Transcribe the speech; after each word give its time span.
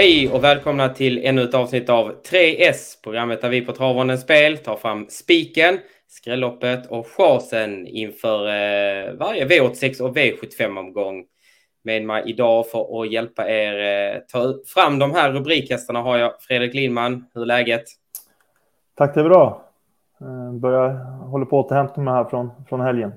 Hej 0.00 0.30
och 0.32 0.44
välkomna 0.44 0.88
till 0.88 1.24
ännu 1.24 1.42
ett 1.42 1.54
avsnitt 1.54 1.88
av 1.88 2.12
3S, 2.22 3.02
programmet 3.02 3.40
där 3.40 3.48
vi 3.48 3.60
på 3.60 3.72
Travondens 3.72 4.20
Spel 4.20 4.58
tar 4.58 4.76
fram 4.76 5.06
spiken, 5.08 5.78
skrälloppet 6.08 6.86
och 6.90 7.06
chansen 7.06 7.86
inför 7.86 8.46
eh, 8.46 9.12
varje 9.12 9.46
V86 9.46 10.00
och 10.00 10.16
V75-omgång. 10.16 11.24
Med 11.84 12.02
mig 12.04 12.22
idag 12.26 12.66
för 12.66 13.02
att 13.02 13.12
hjälpa 13.12 13.48
er 13.48 14.14
eh, 14.14 14.20
ta 14.32 14.54
fram 14.66 14.98
de 14.98 15.10
här 15.10 15.32
rubrikhästarna 15.32 16.02
har 16.02 16.18
jag 16.18 16.32
Fredrik 16.40 16.74
Lindman. 16.74 17.24
Hur 17.34 17.42
är 17.42 17.46
läget? 17.46 17.84
Tack, 18.96 19.14
det 19.14 19.20
är 19.20 19.24
bra. 19.24 19.64
Jag 20.18 20.60
börjar, 20.60 20.88
håller 21.30 21.46
på 21.46 21.60
att 21.60 21.66
återhämta 21.66 22.00
mig 22.00 22.14
här 22.14 22.24
från, 22.24 22.50
från 22.68 22.80
helgen. 22.80 23.12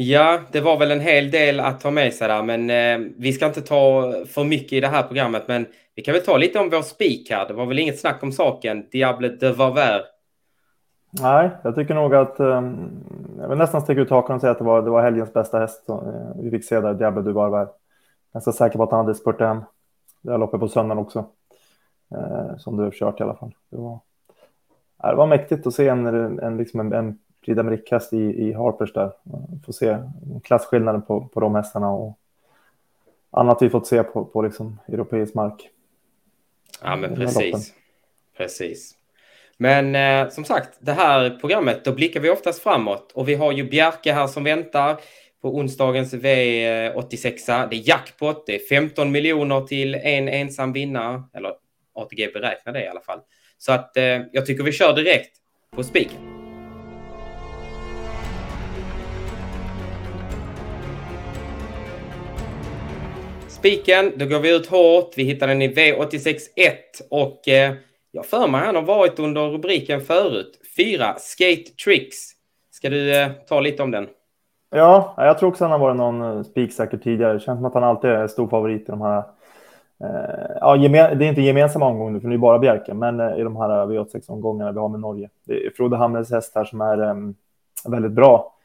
Ja, 0.00 0.40
det 0.52 0.60
var 0.60 0.78
väl 0.78 0.90
en 0.90 1.00
hel 1.00 1.30
del 1.30 1.60
att 1.60 1.80
ta 1.80 1.90
med 1.90 2.14
sig 2.14 2.28
där, 2.28 2.42
men 2.42 2.70
eh, 2.70 3.10
vi 3.16 3.32
ska 3.32 3.46
inte 3.46 3.62
ta 3.62 4.12
för 4.26 4.44
mycket 4.44 4.72
i 4.72 4.80
det 4.80 4.86
här 4.86 5.02
programmet. 5.02 5.48
Men 5.48 5.66
vi 5.94 6.02
kan 6.02 6.14
väl 6.14 6.24
ta 6.24 6.36
lite 6.36 6.58
om 6.58 6.70
vår 6.70 6.82
spik 6.82 7.30
här. 7.30 7.48
Det 7.48 7.54
var 7.54 7.66
väl 7.66 7.78
inget 7.78 8.00
snack 8.00 8.22
om 8.22 8.32
saken. 8.32 8.88
Diable 8.92 9.28
de 9.28 9.52
Vauvert. 9.52 10.04
Nej, 11.22 11.50
jag 11.64 11.74
tycker 11.74 11.94
nog 11.94 12.14
att 12.14 12.40
eh, 12.40 12.72
jag 13.38 13.48
vill 13.48 13.58
nästan 13.58 13.80
sticka 13.80 14.00
ut 14.00 14.10
hakan 14.10 14.34
och 14.34 14.40
säga 14.40 14.50
att 14.50 14.58
det 14.58 14.64
var, 14.64 14.82
det 14.82 14.90
var 14.90 15.02
helgens 15.02 15.32
bästa 15.32 15.58
häst. 15.58 15.84
som, 15.84 16.08
eh, 16.08 16.42
vi 16.42 16.50
fick 16.50 16.64
se 16.64 16.80
där, 16.80 16.94
Diable 16.94 17.22
de 17.22 17.32
Vauvert. 17.32 17.68
Ganska 18.32 18.52
säker 18.52 18.76
på 18.76 18.82
att 18.82 18.90
han 18.90 19.04
hade 19.04 19.14
spurt 19.14 19.40
hem 19.40 19.60
det 20.22 20.30
här 20.30 20.38
loppet 20.38 20.60
på 20.60 20.68
söndagen 20.68 21.02
också. 21.02 21.24
Eh, 22.14 22.56
som 22.56 22.76
du 22.76 22.82
har 22.82 22.90
kört 22.90 23.20
i 23.20 23.22
alla 23.22 23.34
fall. 23.34 23.54
Det 23.70 23.76
var, 23.76 24.00
det 25.02 25.14
var 25.14 25.26
mäktigt 25.26 25.66
att 25.66 25.74
se 25.74 25.88
en, 25.88 26.06
en, 26.38 26.56
liksom 26.56 26.80
en, 26.80 26.92
en 26.92 27.18
Prix 27.44 27.58
d'Amérique-häst 27.58 28.12
i, 28.12 28.48
i 28.48 28.52
Harpers 28.52 28.92
där. 28.92 29.12
Få 29.66 29.72
se 29.72 29.98
klasskillnaden 30.44 31.02
på, 31.02 31.28
på 31.28 31.40
de 31.40 31.54
hästarna 31.54 31.90
och 31.90 32.18
annat 33.30 33.62
vi 33.62 33.70
fått 33.70 33.86
se 33.86 34.02
på, 34.02 34.24
på 34.24 34.42
liksom 34.42 34.80
europeisk 34.88 35.34
mark. 35.34 35.70
Ja, 36.82 36.96
men 36.96 37.14
precis. 37.14 37.74
Precis. 38.36 38.94
Men 39.56 39.94
eh, 39.94 40.28
som 40.28 40.44
sagt, 40.44 40.78
det 40.80 40.92
här 40.92 41.38
programmet, 41.40 41.84
då 41.84 41.92
blickar 41.92 42.20
vi 42.20 42.30
oftast 42.30 42.62
framåt 42.62 43.12
och 43.12 43.28
vi 43.28 43.34
har 43.34 43.52
ju 43.52 43.64
Bjerke 43.64 44.12
här 44.12 44.26
som 44.26 44.44
väntar 44.44 45.00
på 45.42 45.56
onsdagens 45.56 46.14
V86. 46.14 47.68
Det 47.70 47.76
är 47.76 47.88
jackpot, 47.88 48.46
det 48.46 48.54
är 48.54 48.58
15 48.58 49.10
miljoner 49.10 49.60
till 49.60 49.94
en 49.94 50.28
ensam 50.28 50.72
vinnare, 50.72 51.22
eller 51.34 51.52
ATG 51.94 52.32
beräknar 52.32 52.72
det 52.72 52.84
i 52.84 52.88
alla 52.88 53.00
fall. 53.00 53.20
Så 53.58 53.72
att 53.72 53.96
eh, 53.96 54.20
jag 54.32 54.46
tycker 54.46 54.64
vi 54.64 54.72
kör 54.72 54.96
direkt 54.96 55.36
på 55.76 55.82
spiken. 55.82 56.37
Spiken, 63.58 64.12
då 64.16 64.26
går 64.26 64.38
vi 64.38 64.56
ut 64.56 64.66
hårt. 64.66 65.12
Vi 65.16 65.22
hittar 65.22 65.46
den 65.46 65.62
i 65.62 65.68
V86.1 65.68 66.72
och 67.10 67.48
eh, 67.48 67.74
jag 68.12 68.26
för 68.26 68.48
mig 68.48 68.60
han 68.60 68.74
har 68.74 68.82
varit 68.82 69.18
under 69.18 69.48
rubriken 69.48 70.00
förut. 70.00 70.60
Fyra, 70.76 71.14
Skate 71.18 71.70
Tricks. 71.84 72.16
Ska 72.70 72.90
du 72.90 73.16
eh, 73.16 73.30
ta 73.48 73.60
lite 73.60 73.82
om 73.82 73.90
den? 73.90 74.08
Ja, 74.70 75.14
jag 75.16 75.38
tror 75.38 75.48
också 75.48 75.64
han 75.64 75.70
har 75.70 75.78
varit 75.78 75.96
någon 75.96 76.22
eh, 76.22 76.42
spiksäker 76.42 76.96
tidigare. 76.98 77.32
Det 77.32 77.40
känns 77.40 77.58
som 77.58 77.64
att 77.64 77.74
han 77.74 77.84
alltid 77.84 78.10
är 78.10 78.26
stor 78.26 78.48
favorit 78.48 78.82
i 78.82 78.84
de 78.90 79.00
här. 79.00 79.18
Eh, 80.04 80.56
ja, 80.60 80.76
det 80.76 80.98
är 80.98 81.22
inte 81.22 81.42
gemensamma 81.42 81.86
omgångar, 81.86 82.20
för 82.20 82.28
det 82.28 82.34
är 82.34 82.38
bara 82.38 82.58
Bjerke, 82.58 82.94
men 82.94 83.20
eh, 83.20 83.38
i 83.38 83.42
de 83.42 83.56
här 83.56 83.68
V86-omgångarna 83.86 84.72
vi 84.72 84.78
har 84.78 84.88
med 84.88 85.00
Norge. 85.00 85.28
Det 85.46 85.66
är 85.66 85.70
Frode 85.70 85.96
Hamres 85.96 86.30
häst 86.30 86.52
här 86.54 86.64
som 86.64 86.80
är 86.80 87.02
eh, 87.02 87.14
väldigt 87.84 88.12
bra. 88.12 88.57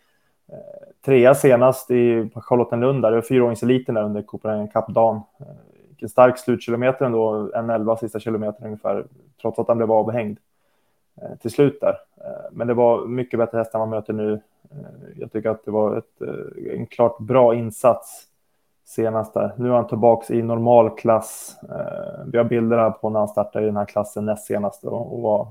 Eh, 0.52 0.58
trea 1.06 1.36
senast 1.36 1.92
i 1.92 2.30
Charlottenlund, 2.36 3.02
där, 3.02 3.12
det 3.12 3.18
var 3.18 3.22
fyraåringseliten 3.22 3.96
där 3.96 4.04
under 4.04 4.22
Copenhagen 4.22 4.68
Cup-dagen. 4.68 5.22
Eh, 5.40 5.46
vilken 5.90 6.10
stark 6.10 6.38
slutkilometer 6.38 7.06
ändå, 7.06 7.52
en 7.56 7.70
elva 7.70 7.98
sista 7.98 8.20
kilometer 8.20 8.66
ungefär, 8.66 9.06
trots 9.42 9.60
att 9.60 9.68
han 9.68 9.78
blev 9.78 9.92
avhängd 9.92 10.38
eh, 11.22 11.38
till 11.38 11.52
slut 11.52 11.82
där. 11.82 11.98
Men 12.52 12.68
det 12.68 12.74
var 12.74 13.06
mycket 13.06 13.40
bättre 13.40 13.58
hästar 13.58 13.80
man 13.80 13.90
möter 13.90 14.14
nu. 14.14 14.42
Jag 15.16 15.32
tycker 15.32 15.50
att 15.50 15.66
det 15.66 15.72
var 15.72 15.98
ett, 15.98 16.22
en 16.72 16.86
klart 16.86 17.20
bra 17.20 17.56
insats 17.56 18.28
senast 18.86 19.34
där. 19.34 19.54
Nu 19.58 19.70
är 19.70 19.74
han 19.74 19.88
tillbaka 19.88 20.34
i 20.34 20.42
normal 20.42 20.90
klass. 20.90 21.56
Vi 22.26 22.38
har 22.38 22.46
bilder 22.46 22.78
här 22.78 22.92
på 22.92 23.10
när 23.10 23.20
han 23.20 23.28
startade 23.28 23.66
i 23.66 23.68
den 23.68 23.78
här 23.78 23.86
klassen 23.86 24.26
näst 24.26 24.46
senast 24.46 24.84
och 24.84 25.22
var, 25.22 25.48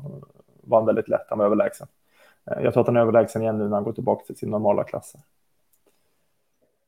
vann 0.62 0.86
väldigt 0.86 1.08
lätt. 1.08 1.26
Han 1.28 1.38
var 1.38 1.46
överlägsen. 1.46 1.86
Eh, 2.50 2.62
jag 2.62 2.72
tror 2.72 2.80
att 2.80 2.86
han 2.86 2.96
är 2.96 3.00
överlägsen 3.00 3.42
igen 3.42 3.58
nu 3.58 3.64
när 3.64 3.74
han 3.74 3.84
går 3.84 3.92
tillbaka 3.92 4.24
till 4.24 4.36
sin 4.36 4.50
normala 4.50 4.84
klass. 4.84 5.12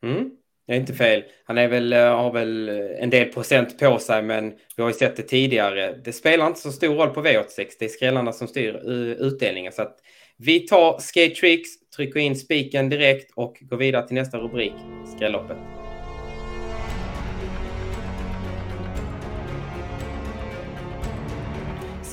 Mm. 0.02 0.30
Det 0.66 0.72
är 0.72 0.76
inte 0.76 0.94
fel. 0.94 1.24
Han 1.44 1.58
är 1.58 1.68
väl, 1.68 1.92
eh, 1.92 2.16
har 2.16 2.32
väl 2.32 2.68
eh, 2.68 3.02
en 3.02 3.10
del 3.10 3.28
procent 3.28 3.78
på 3.78 3.98
sig, 3.98 4.22
men 4.22 4.52
vi 4.76 4.82
har 4.82 4.90
ju 4.90 4.94
sett 4.94 5.16
det 5.16 5.22
tidigare. 5.22 6.00
Det 6.04 6.12
spelar 6.12 6.46
inte 6.46 6.60
så 6.60 6.72
stor 6.72 6.94
roll 6.94 7.10
på 7.10 7.22
V86. 7.22 7.66
Det 7.78 7.84
är 7.84 7.88
skrällarna 7.88 8.32
som 8.32 8.48
styr 8.48 8.74
utdelningen. 9.18 9.72
Så 9.72 9.82
att 9.82 9.96
vi 10.36 10.60
tar 10.60 10.98
Skate 10.98 11.34
Tricks, 11.34 11.70
trycker 11.96 12.20
in 12.20 12.36
spiken 12.36 12.88
direkt 12.88 13.32
och 13.36 13.58
går 13.60 13.76
vidare 13.76 14.06
till 14.06 14.14
nästa 14.14 14.38
rubrik, 14.38 14.74
skrälloppet. 15.16 15.83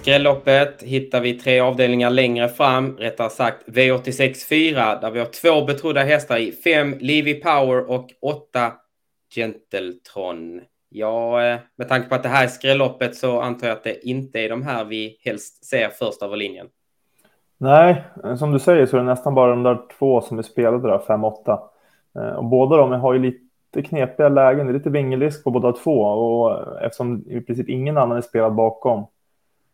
Skrälloppet 0.02 0.84
hittar 0.84 1.22
vi 1.22 1.34
tre 1.34 1.60
avdelningar 1.60 2.10
längre 2.10 2.48
fram, 2.48 2.98
rättare 2.98 3.30
sagt 3.30 3.68
V86 3.68 4.50
4, 4.50 5.00
där 5.00 5.12
vi 5.12 5.20
har 5.20 5.26
två 5.26 5.66
betrodda 5.66 6.04
hästar 6.04 6.38
i. 6.38 6.52
Fem 6.52 6.96
Livy 7.00 7.34
Power 7.34 7.90
och 7.90 8.10
åtta 8.22 8.72
Gentletron. 9.36 10.62
Ja, 10.90 11.44
eh, 11.44 11.60
med 11.78 11.90
tanke 11.90 12.10
på 12.10 12.16
att 12.16 12.24
det 12.24 12.30
här 12.30 12.44
är 12.44 12.48
skrälloppet 12.48 13.16
så 13.16 13.42
antar 13.42 13.68
jag 13.68 13.78
att 13.78 13.84
det 13.84 14.08
inte 14.08 14.40
är 14.40 14.50
de 14.50 14.64
här 14.64 14.86
vi 14.86 15.18
helst 15.26 15.66
ser 15.66 15.90
först 15.90 16.24
över 16.24 16.36
linjen. 16.36 16.68
Nej, 17.58 18.04
som 18.38 18.52
du 18.52 18.60
säger 18.60 18.86
så 18.86 18.98
är 18.98 19.02
det 19.02 19.08
nästan 19.08 19.36
bara 19.36 19.50
de 19.50 19.64
där 19.64 19.80
två 20.00 20.22
som 20.22 20.40
är 20.40 20.44
spelade 20.44 20.90
där, 20.90 20.98
5-8. 20.98 21.60
Eh, 22.16 22.36
och 22.36 22.46
båda 22.46 22.78
de 22.78 22.92
har 22.92 23.14
ju 23.14 23.20
lite 23.20 23.90
knepiga 23.90 24.30
lägen, 24.30 24.68
det 24.68 24.72
är 24.72 24.78
lite 24.78 24.90
vingelrisk 24.90 25.44
på 25.44 25.52
båda 25.52 25.72
två 25.72 26.02
och 26.02 26.82
eftersom 26.82 27.24
i 27.28 27.42
princip 27.42 27.70
ingen 27.70 27.98
annan 27.98 28.18
är 28.18 28.22
spelad 28.22 28.56
bakom 28.56 29.08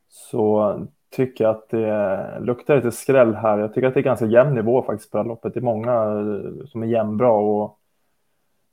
så 0.10 0.76
tycker 1.10 1.44
jag 1.44 1.52
att 1.52 1.70
det 1.70 2.40
luktar 2.40 2.76
lite 2.76 2.92
skräll 2.92 3.36
här. 3.36 3.58
Jag 3.58 3.74
tycker 3.74 3.88
att 3.88 3.94
det 3.94 4.00
är 4.00 4.04
ganska 4.04 4.26
jämn 4.26 4.56
nivå 4.56 4.84
faktiskt 4.84 5.12
på 5.12 5.18
det 5.18 5.24
här 5.24 5.28
loppet. 5.28 5.54
Det 5.54 5.60
är 5.60 5.62
många 5.62 5.94
eh, 5.94 6.66
som 6.66 6.84
är 6.84 6.88
jämnbra 6.88 7.32
och 7.32 7.80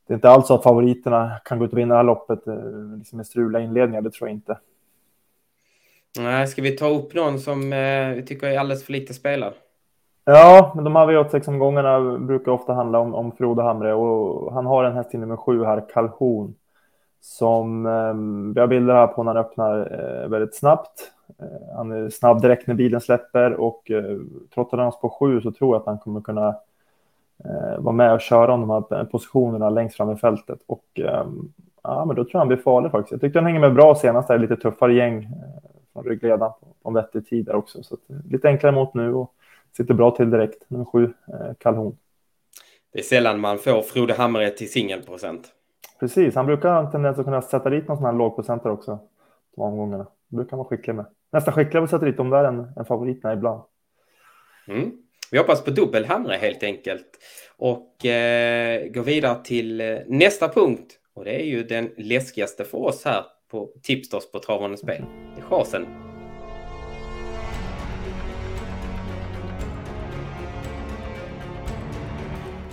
det 0.06 0.12
är 0.12 0.14
inte 0.14 0.30
alls 0.30 0.46
så 0.46 0.54
att 0.54 0.62
favoriterna 0.62 1.32
kan 1.44 1.58
gå 1.58 1.64
ut 1.64 1.72
och 1.72 1.78
vinna 1.78 1.94
det 1.94 1.98
här 1.98 2.04
loppet 2.04 2.46
eh, 2.46 2.54
liksom 2.98 3.16
med 3.16 3.26
strula 3.26 3.60
inledningar. 3.60 4.02
Det 4.02 4.10
tror 4.10 4.28
jag 4.28 4.36
inte. 4.36 4.58
Nej, 6.18 6.46
ska 6.46 6.62
vi 6.62 6.76
ta 6.76 6.88
upp 6.88 7.14
någon 7.14 7.38
som 7.38 7.72
eh, 7.72 8.08
vi 8.08 8.24
tycker 8.26 8.46
är 8.46 8.58
alldeles 8.58 8.84
för 8.84 8.92
lite 8.92 9.14
spelad? 9.14 9.52
Ja, 10.24 10.72
men 10.74 10.84
de 10.84 10.96
här 10.96 11.06
V86-omgångarna 11.06 12.18
brukar 12.18 12.52
ofta 12.52 12.72
handla 12.72 12.98
om, 12.98 13.14
om 13.14 13.32
Frode 13.32 13.62
Hamre 13.62 13.94
och 13.94 14.52
han 14.54 14.66
har 14.66 14.84
en 14.84 14.96
häst 14.96 15.14
i 15.14 15.18
nummer 15.18 15.36
sju 15.36 15.64
här, 15.64 15.84
Calhoun, 15.94 16.54
som 17.24 17.86
eh, 17.86 18.54
vi 18.54 18.60
har 18.60 18.66
bilder 18.66 18.94
här 18.94 19.06
på 19.06 19.22
när 19.22 19.34
han 19.34 19.44
öppnar 19.44 19.78
eh, 19.80 20.28
väldigt 20.28 20.54
snabbt. 20.54 21.12
Eh, 21.38 21.76
han 21.76 21.92
är 21.92 22.10
snabb 22.10 22.42
direkt 22.42 22.66
när 22.66 22.74
bilen 22.74 23.00
släpper 23.00 23.52
och 23.52 23.90
eh, 23.90 24.18
trots 24.54 24.72
att 24.72 24.80
han 24.80 24.92
står 24.92 25.00
på 25.00 25.10
sju 25.10 25.40
så 25.40 25.52
tror 25.52 25.74
jag 25.74 25.80
att 25.80 25.86
han 25.86 25.98
kommer 25.98 26.20
kunna 26.20 26.48
eh, 27.44 27.78
vara 27.78 27.94
med 27.94 28.12
och 28.12 28.20
köra 28.20 28.52
om 28.52 28.60
de 28.60 28.70
här 28.70 29.04
positionerna 29.04 29.70
längst 29.70 29.96
fram 29.96 30.10
i 30.10 30.16
fältet. 30.16 30.58
Och 30.66 30.84
ehm, 30.94 31.52
ja, 31.82 32.04
men 32.04 32.16
då 32.16 32.24
tror 32.24 32.30
jag 32.32 32.38
han 32.38 32.48
blir 32.48 32.58
farlig 32.58 32.90
faktiskt. 32.90 33.12
Jag 33.12 33.20
tyckte 33.20 33.38
han 33.38 33.46
hänger 33.46 33.60
med 33.60 33.74
bra 33.74 33.94
senast, 33.94 34.28
där 34.28 34.38
lite 34.38 34.56
tuffare 34.56 34.94
gäng 34.94 35.24
eh, 35.24 35.30
från 35.92 36.04
ryggledaren 36.04 36.52
på 36.82 36.88
en 36.88 36.94
vettig 36.94 37.28
tid 37.28 37.44
där 37.44 37.54
också. 37.54 37.82
Så 37.82 37.94
eh, 37.94 38.16
lite 38.30 38.48
enklare 38.48 38.72
mot 38.72 38.94
nu 38.94 39.14
och 39.14 39.34
sitter 39.76 39.94
bra 39.94 40.10
till 40.10 40.30
direkt, 40.30 40.70
nummer 40.70 40.84
sju, 40.84 41.12
eh, 41.28 41.54
Calhoun. 41.58 41.96
Det 42.92 42.98
är 42.98 43.02
sällan 43.02 43.40
man 43.40 43.58
får 43.58 43.82
Frode 43.82 44.14
Hamre 44.14 44.50
till 44.50 44.72
singelprocent. 44.72 45.52
Precis, 46.04 46.34
han 46.34 46.46
brukar 46.46 46.68
ha 46.68 46.80
en 46.80 46.90
tendens 46.90 47.18
att 47.18 47.24
kunna 47.24 47.42
sätta 47.42 47.70
dit 47.70 47.88
någon 47.88 47.96
sån 47.96 48.06
här 48.06 48.12
lågprocentare 48.12 48.72
också. 48.72 48.98
De 49.56 49.62
omgångarna. 49.62 50.06
Det 50.28 50.36
brukar 50.36 50.50
han 50.50 50.58
vara 50.58 50.68
skicklig 50.68 50.94
med. 50.94 51.06
Nästan 51.32 51.54
skickligare 51.54 51.80
på 51.80 51.84
att 51.84 51.90
sätta 51.90 52.04
dit 52.04 52.16
de 52.16 52.30
där 52.30 52.44
än, 52.44 52.72
än 52.76 52.84
favoriterna 52.84 53.34
ibland. 53.34 53.62
Mm. 54.68 54.92
Vi 55.30 55.38
hoppas 55.38 55.64
på 55.64 55.70
dubbelhamre 55.70 56.36
helt 56.36 56.62
enkelt. 56.62 57.06
Och 57.56 58.06
eh, 58.06 58.88
går 58.88 59.02
vidare 59.02 59.44
till 59.44 59.80
eh, 59.80 59.98
nästa 60.06 60.48
punkt. 60.48 60.98
Och 61.14 61.24
det 61.24 61.40
är 61.40 61.44
ju 61.44 61.62
den 61.62 61.90
läskigaste 61.96 62.64
för 62.64 62.78
oss 62.78 63.04
här 63.04 63.24
på 63.50 63.70
Tipsters 63.82 64.30
på 64.32 64.38
Travande 64.38 64.76
Spel. 64.76 65.04
Det 65.34 65.40
är 65.40 65.44
chasen. 65.44 65.86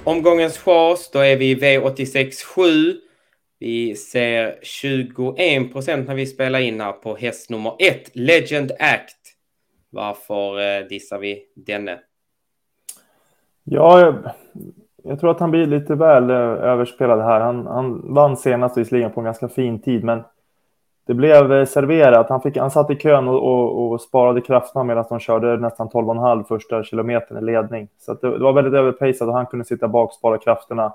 Omgångens 0.04 0.57
chas, 0.57 1.10
då 1.12 1.19
är 1.19 1.38
vi 1.38 1.51
i 1.51 1.56
V86 1.56 2.31
7. 2.56 3.01
Vi 3.61 3.95
ser 3.95 4.55
21 4.61 5.73
procent 5.73 6.07
när 6.07 6.15
vi 6.15 6.25
spelar 6.25 6.59
in 6.59 6.81
här 6.81 6.91
på 6.91 7.15
häst 7.15 7.49
nummer 7.49 7.73
ett, 7.79 8.15
Legend 8.15 8.71
Act. 8.71 9.17
Varför 9.89 10.59
eh, 10.59 10.87
dissar 10.87 11.19
vi 11.19 11.43
denne? 11.55 11.99
Ja, 13.63 13.99
jag, 13.99 14.15
jag, 15.03 15.19
tror 15.19 15.31
att 15.31 15.39
han 15.39 15.51
blir 15.51 15.65
lite 15.65 15.95
väl 15.95 16.29
eh, 16.29 16.35
överspelad 16.35 17.21
här. 17.21 17.39
Han, 17.39 17.67
han 17.67 18.13
vann 18.13 18.37
senast 18.37 18.77
visserligen 18.77 19.11
på 19.11 19.19
en 19.19 19.25
ganska 19.25 19.47
fin 19.49 19.81
tid, 19.81 20.03
men 20.03 20.23
det 21.07 21.13
blev 21.13 21.53
eh, 21.53 21.65
serverat. 21.65 22.29
Han, 22.29 22.41
fick, 22.41 22.57
han 22.57 22.71
satt 22.71 22.91
i 22.91 22.95
kön 22.95 23.27
och, 23.27 23.43
och, 23.43 23.91
och 23.91 24.01
sparade 24.01 24.41
krafterna 24.41 24.83
medan 24.83 25.05
de 25.09 25.19
körde 25.19 25.57
nästan 25.57 25.89
12,5 25.89 26.43
första 26.43 26.83
kilometern 26.83 27.37
i 27.37 27.41
ledning. 27.41 27.87
Så 27.99 28.13
det, 28.13 28.37
det, 28.37 28.43
var 28.43 28.53
väldigt 28.53 28.73
överpejsat 28.73 29.27
och 29.27 29.33
han 29.33 29.45
kunde 29.45 29.65
sitta 29.65 29.87
bak 29.87 30.09
och 30.09 30.15
spara 30.15 30.37
krafterna 30.37 30.93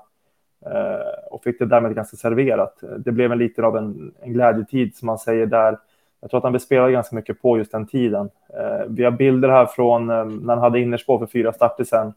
Eh, 0.65 1.31
och 1.31 1.43
fick 1.43 1.59
det 1.59 1.65
därmed 1.65 1.95
ganska 1.95 2.17
serverat. 2.17 2.83
Det 2.97 3.11
blev 3.11 3.31
en 3.31 3.37
liten 3.37 3.65
av 3.65 3.77
en, 3.77 4.13
en 4.21 4.33
glädjetid 4.33 4.95
som 4.95 5.05
man 5.05 5.17
säger 5.17 5.45
där. 5.45 5.77
Jag 6.21 6.29
tror 6.29 6.37
att 6.37 6.43
han 6.43 6.53
bespelade 6.53 6.91
ganska 6.91 7.15
mycket 7.15 7.41
på 7.41 7.57
just 7.57 7.71
den 7.71 7.87
tiden. 7.87 8.29
Eh, 8.49 8.85
vi 8.87 9.03
har 9.03 9.11
bilder 9.11 9.49
här 9.49 9.65
från 9.65 10.09
eh, 10.09 10.25
när 10.25 10.53
han 10.53 10.63
hade 10.63 10.79
innerspår 10.79 11.19
för 11.19 11.25
fyra 11.25 11.53
starter 11.53 11.83
sen. 11.83 12.13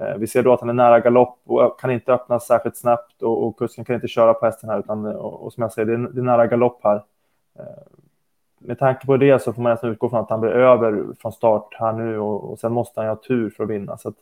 Eh, 0.00 0.16
vi 0.16 0.26
ser 0.26 0.42
då 0.42 0.52
att 0.52 0.60
han 0.60 0.68
är 0.68 0.72
nära 0.72 1.00
galopp 1.00 1.38
och 1.44 1.80
kan 1.80 1.90
inte 1.90 2.12
öppna 2.12 2.40
särskilt 2.40 2.76
snabbt 2.76 3.22
och, 3.22 3.46
och 3.46 3.58
kusken 3.58 3.84
kan 3.84 3.94
inte 3.94 4.08
köra 4.08 4.34
på 4.34 4.46
hästen 4.46 4.70
här 4.70 4.78
utan 4.78 5.06
eh, 5.06 5.12
och, 5.12 5.44
och 5.44 5.52
som 5.52 5.62
jag 5.62 5.72
säger, 5.72 5.86
det 5.86 5.94
är, 5.94 5.98
det 5.98 6.20
är 6.20 6.24
nära 6.24 6.46
galopp 6.46 6.80
här. 6.84 7.02
Eh, 7.58 7.64
med 8.58 8.78
tanke 8.78 9.06
på 9.06 9.16
det 9.16 9.42
så 9.42 9.52
får 9.52 9.62
man 9.62 9.72
nästan 9.72 9.90
utgå 9.90 10.08
från 10.08 10.20
att 10.20 10.30
han 10.30 10.40
blir 10.40 10.50
över 10.50 11.06
från 11.20 11.32
start 11.32 11.74
här 11.78 11.92
nu 11.92 12.18
och, 12.18 12.50
och 12.50 12.58
sen 12.58 12.72
måste 12.72 13.00
han 13.00 13.06
ju 13.06 13.10
ha 13.10 13.16
tur 13.16 13.50
för 13.50 13.64
att 13.64 13.70
vinna. 13.70 13.96
Så 13.96 14.08
att, 14.08 14.14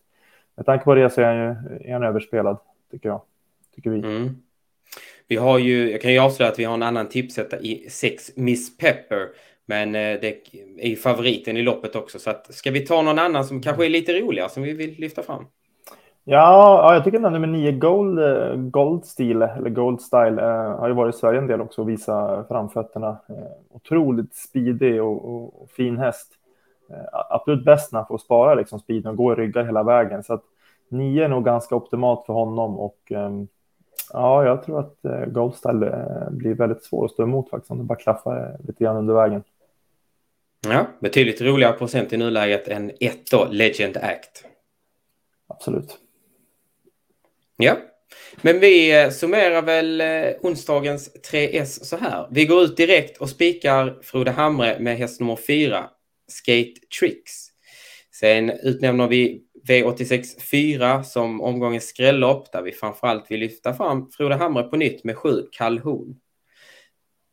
med 0.55 0.67
tanke 0.67 0.85
på 0.85 0.95
det 0.95 1.11
så 1.11 1.21
är 1.21 1.27
han 1.27 1.37
ju 1.37 1.79
är 1.89 1.93
han 1.93 2.03
överspelad, 2.03 2.57
tycker 2.91 3.09
jag. 3.09 3.21
Tycker 3.75 3.91
vi. 3.91 3.99
Mm. 3.99 4.37
Vi 5.29 5.37
har 5.37 5.59
ju, 5.59 5.91
jag 5.91 6.01
kan 6.01 6.13
ju 6.13 6.19
avslöja 6.19 6.53
att 6.53 6.59
vi 6.59 6.65
har 6.65 6.75
en 6.75 6.83
annan 6.83 7.09
tipsetta 7.09 7.59
i 7.59 7.87
sex 7.91 8.31
Miss 8.37 8.77
Pepper. 8.77 9.29
Men 9.67 9.95
eh, 9.95 10.21
det 10.21 10.37
är 10.79 10.89
ju 10.89 10.97
favoriten 10.97 11.57
i 11.57 11.63
loppet 11.63 11.97
också. 11.97 12.19
Så 12.19 12.31
att, 12.31 12.55
ska 12.55 12.71
vi 12.71 12.87
ta 12.87 13.03
någon 13.03 13.19
annan 13.19 13.45
som 13.45 13.63
kanske 13.63 13.87
är 13.87 13.91
lite 13.91 14.21
roligare 14.21 14.49
som 14.49 14.63
vi 14.63 14.73
vill 14.73 14.95
lyfta 14.99 15.23
fram? 15.23 15.47
Ja, 16.25 16.83
ja 16.83 16.95
jag 16.95 17.05
tycker 17.05 17.19
den 17.19 17.33
nummer 17.33 17.47
nio 17.47 17.73
Gold, 17.73 18.19
eh, 18.19 18.57
Gold 18.57 19.05
Style, 19.05 19.49
eller 19.49 19.71
Gold 19.71 20.01
Style, 20.01 20.43
eh, 20.43 20.79
har 20.79 20.89
ju 20.89 20.95
varit 20.95 21.15
i 21.15 21.19
Sverige 21.19 21.39
en 21.39 21.47
del 21.47 21.61
också 21.61 21.83
och 21.83 21.89
visa 21.89 22.45
framfötterna. 22.49 23.09
Eh, 23.29 23.77
otroligt 23.77 24.35
speedig 24.35 25.03
och, 25.03 25.25
och, 25.25 25.63
och, 25.63 25.71
fin 25.71 25.99
häst. 25.99 26.33
Eh, 26.91 27.21
absolut 27.31 27.65
bäst 27.65 27.93
när 27.93 27.99
han 27.99 28.07
får 28.07 28.19
spara 28.19 28.55
liksom 28.55 28.79
speeden 28.79 29.11
och 29.11 29.17
gå 29.17 29.33
i 29.33 29.37
ryggar 29.37 29.65
hela 29.65 29.83
vägen. 29.83 30.23
Så 30.23 30.35
att 30.35 30.45
nio 30.89 31.25
är 31.25 31.29
nog 31.29 31.45
ganska 31.45 31.77
optimalt 31.77 32.27
för 32.27 32.33
honom 32.33 32.79
och 32.79 33.13
ehm, 33.13 33.49
ja, 34.13 34.45
jag 34.45 34.63
tror 34.63 34.81
att 34.81 35.05
eh, 35.05 35.25
Gold 35.25 35.55
Style 35.55 35.87
eh, 35.87 36.31
blir 36.31 36.55
väldigt 36.55 36.85
svår 36.85 37.05
att 37.05 37.11
stå 37.11 37.23
emot 37.23 37.51
faktiskt 37.51 37.71
om 37.71 37.79
det 37.79 37.85
bara 37.85 37.99
klaffar 37.99 38.57
lite 38.67 38.85
grann 38.85 38.97
under 38.97 39.15
vägen. 39.15 39.43
Ja, 40.69 40.87
betydligt 41.01 41.41
roligare 41.41 41.73
procent 41.73 42.13
i 42.13 42.17
nuläget 42.17 42.69
än 42.69 42.93
ett 43.01 43.31
då, 43.31 43.49
Legend 43.51 43.97
Act. 43.97 44.45
Absolut. 45.49 45.99
Ja, 47.57 47.77
men 48.41 48.61
vi 48.61 49.03
eh, 49.03 49.11
summerar 49.11 49.63
väl 49.63 50.01
eh, 50.01 50.35
onsdagens 50.41 51.11
3S 51.33 51.85
så 51.85 51.97
här. 51.97 52.29
Vi 52.31 52.47
går 52.47 52.63
ut 52.63 52.77
direkt 52.77 53.19
och 53.19 53.29
spikar 53.29 53.99
Frode 54.03 54.31
Hamre 54.31 54.79
med 54.81 54.97
häst 54.97 55.21
nummer 55.21 55.37
4, 55.37 55.85
Skate 56.29 56.75
Tricks. 57.01 57.49
Sen 58.21 58.51
utnämner 58.51 59.09
vi 59.09 59.43
V86 59.69 60.41
4 60.41 61.05
som 61.05 61.41
omgångens 61.41 61.85
skrällopp 61.89 62.53
där 62.53 62.63
vi 62.63 62.73
framförallt 62.73 63.31
vill 63.31 63.41
lyfta 63.41 63.75
fram 63.75 64.11
Frode 64.11 64.35
Hamre 64.35 64.63
på 64.63 64.77
nytt 64.77 65.05
med 65.05 65.17
7, 65.17 65.29
Kalhon. 65.53 66.17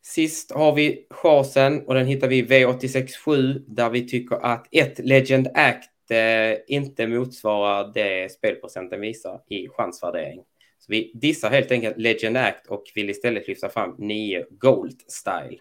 Sist 0.02 0.52
har 0.52 0.74
vi 0.74 1.06
chansen 1.10 1.86
och 1.86 1.94
den 1.94 2.06
hittar 2.06 2.28
vi 2.28 2.42
V86 2.42 3.08
7 3.24 3.64
där 3.66 3.90
vi 3.90 4.08
tycker 4.08 4.36
att 4.36 4.66
ett 4.70 4.98
Legend 4.98 5.48
Act 5.54 6.10
eh, 6.10 6.76
inte 6.76 7.06
motsvarar 7.06 7.92
det 7.94 8.32
spelprocenten 8.32 9.00
visar 9.00 9.40
i 9.48 9.68
chansvärdering. 9.68 10.40
Så 10.78 10.86
vi 10.92 11.12
dissar 11.14 11.50
helt 11.50 11.72
enkelt 11.72 11.98
Legend 11.98 12.36
Act 12.36 12.66
och 12.66 12.84
vill 12.94 13.10
istället 13.10 13.48
lyfta 13.48 13.68
fram 13.68 13.94
9 13.98 14.44
Gold 14.50 15.00
Style. 15.08 15.58